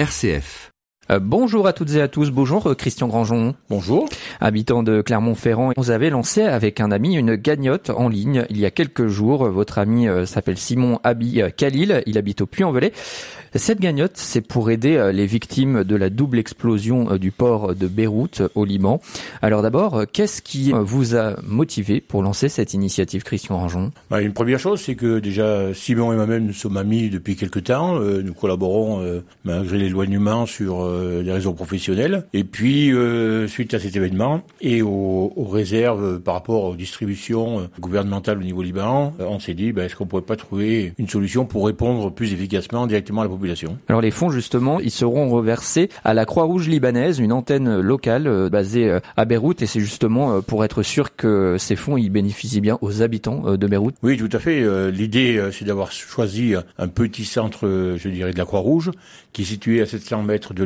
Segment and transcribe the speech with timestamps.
[0.00, 0.70] RCF.
[1.10, 3.56] Euh, bonjour à toutes et à tous, bonjour euh, Christian Grangeon.
[3.68, 4.08] Bonjour.
[4.40, 8.66] Habitant de Clermont-Ferrand, vous avez lancé avec un ami une gagnotte en ligne il y
[8.66, 9.48] a quelques jours.
[9.48, 12.92] Votre ami euh, s'appelle Simon Abi Khalil, il habite au Puy-en-Velay.
[13.56, 18.42] Cette gagnotte, c'est pour aider les victimes de la double explosion du port de Beyrouth
[18.54, 19.00] au Liban.
[19.42, 24.34] Alors d'abord, qu'est-ce qui vous a motivé pour lancer cette initiative, Christian Grangeon bah, Une
[24.34, 27.98] première chose, c'est que déjà Simon et moi-même nous sommes amis depuis quelques temps.
[27.98, 32.24] nous collaborons malgré l'éloignement sur euh, des raisons professionnelles.
[32.32, 38.38] Et puis, euh, suite à cet événement et aux, réserves par rapport aux distributions gouvernementales
[38.38, 41.66] au niveau Liban, on s'est dit, bah, est-ce qu'on pourrait pas trouver une solution pour
[41.66, 43.78] répondre plus efficacement directement à la population?
[43.88, 48.48] Alors les fonds, justement, ils seront reversés à la Croix-Rouge libanaise, une antenne locale euh,
[48.48, 52.78] basée à Beyrouth, et c'est justement pour être sûr que ces fonds, ils bénéficient bien
[52.80, 53.94] aux habitants de Beyrouth.
[54.02, 54.90] Oui, tout à fait.
[54.90, 58.90] L'idée, c'est d'avoir choisi un petit centre, je dirais, de la Croix-Rouge,
[59.32, 60.64] qui est situé à 700 mètres de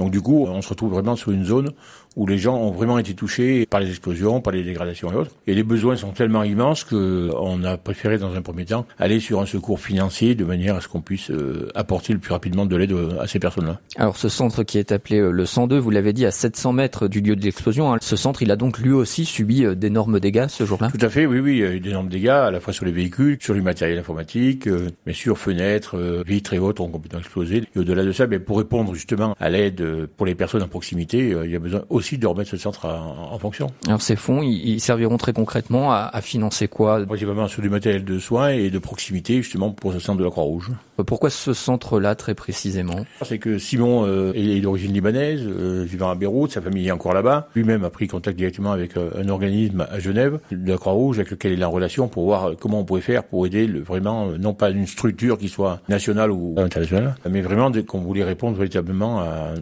[0.00, 1.72] donc du coup, on se retrouve vraiment sur une zone
[2.16, 5.30] où les gens ont vraiment été touchés par les explosions, par les dégradations et autres.
[5.46, 9.40] Et les besoins sont tellement immenses qu'on a préféré dans un premier temps aller sur
[9.40, 12.76] un secours financier de manière à ce qu'on puisse euh, apporter le plus rapidement de
[12.76, 13.78] l'aide à ces personnes-là.
[13.96, 17.06] Alors ce centre qui est appelé euh, le 102, vous l'avez dit, à 700 mètres
[17.06, 17.98] du lieu de l'explosion, hein.
[18.00, 20.90] ce centre il a donc lui aussi subi euh, d'énormes dégâts ce jour-là?
[20.90, 22.86] Tout à fait, oui, oui, il y a eu d'énormes dégâts à la fois sur
[22.86, 24.68] les véhicules, sur le matériel informatique,
[25.06, 25.96] mais sur fenêtres,
[26.26, 27.62] vitres et autres ont complètement explosé.
[27.74, 31.34] Et au-delà de ça, mais pour répondre justement à l'aide pour les personnes en proximité,
[31.44, 33.68] il y a besoin aussi de remettre ce centre en, fonction.
[33.86, 37.04] Alors ces fonds, ils, serviront très concrètement à, à financer quoi?
[37.06, 40.30] Principalement sur du matériel de soins et de proximité justement pour ce centre de la
[40.30, 40.70] Croix-Rouge.
[41.00, 43.04] Euh, pourquoi ce centre-là très précisément?
[43.22, 47.14] C'est que Simon euh, est d'origine libanaise, euh, vivant à Beyrouth, sa famille est encore
[47.14, 47.48] là-bas.
[47.54, 51.60] Lui-même a pris contact directement avec un organisme à Genève, la Croix-Rouge, avec lequel il
[51.60, 54.86] est en relation pour voir comment on pourrait faire pour aider vraiment, non pas une
[54.86, 59.54] structure qui soit nationale ou internationale, mais vraiment qu'on voulait répondre véritablement à,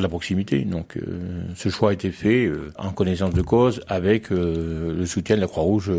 [0.00, 0.60] la proximité.
[0.64, 0.98] Donc
[1.54, 5.90] ce choix a été fait en connaissance de cause avec le soutien de la Croix-Rouge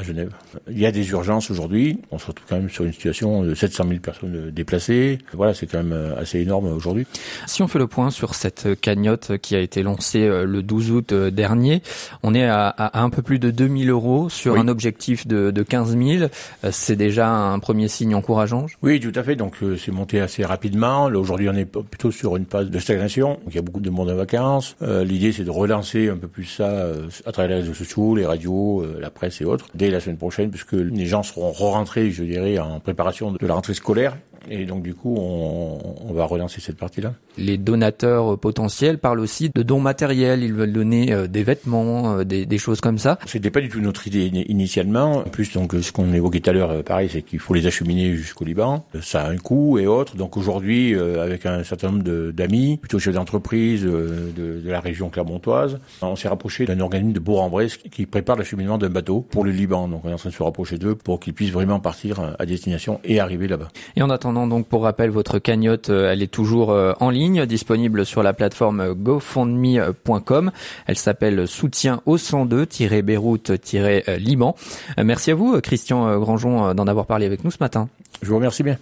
[0.00, 0.30] à Genève.
[0.70, 1.98] Il y a des urgences aujourd'hui.
[2.10, 5.18] On se retrouve quand même sur une situation de 700 000 personnes déplacées.
[5.34, 7.06] Voilà, c'est quand même assez énorme aujourd'hui.
[7.46, 11.14] Si on fait le point sur cette cagnotte qui a été lancée le 12 août
[11.14, 11.82] dernier,
[12.22, 15.62] on est à, à un peu plus de 2000 euros sur un objectif de, de
[15.62, 16.30] 15 000.
[16.70, 19.36] C'est déjà un premier signe encourageant Oui, tout à fait.
[19.36, 21.06] Donc c'est monté assez rapidement.
[21.06, 23.90] Aujourd'hui, on est plutôt sur une phase de stagnation donc il y a beaucoup de
[23.90, 24.76] monde en vacances.
[24.82, 28.14] Euh, l'idée c'est de relancer un peu plus ça euh, à travers les réseaux sociaux,
[28.14, 31.50] les radios, euh, la presse et autres dès la semaine prochaine, puisque les gens seront
[31.50, 34.16] re-rentrés, je dirais, en préparation de la rentrée scolaire.
[34.50, 35.78] Et donc du coup, on,
[36.08, 37.14] on va relancer cette partie-là.
[37.38, 40.42] Les donateurs potentiels parlent aussi de dons matériels.
[40.42, 43.18] Ils veulent donner euh, des vêtements, euh, des, des, choses comme ça.
[43.26, 45.18] C'était pas du tout notre idée initialement.
[45.18, 47.66] En plus, donc ce qu'on évoquait tout à l'heure, euh, pareil, c'est qu'il faut les
[47.66, 48.84] acheminer jusqu'au Liban.
[49.00, 50.16] Ça a un coût et autres.
[50.16, 55.78] Donc aujourd'hui, avec un certain nombre d'amis, plutôt chefs d'entreprise de, de, la région clermontoise,
[56.02, 59.88] on s'est rapproché d'un organisme de Bourg-en-Bresse qui prépare l'acheminement d'un bateau pour le Liban.
[59.88, 62.46] Donc on est en train de se rapprocher d'eux pour qu'ils puissent vraiment partir à
[62.46, 63.68] destination et arriver là-bas.
[63.96, 67.44] Et en attendant donc pour rappel votre cagnotte, euh, elle est toujours euh, en ligne,
[67.46, 70.52] disponible sur la plateforme gofundme.com.
[70.86, 74.56] Elle s'appelle Soutien au 102-Beyrouth-Liban.
[75.02, 77.88] Merci à vous Christian Grangeon d'en avoir parlé avec nous ce matin.
[78.22, 78.78] Je vous remercie bien.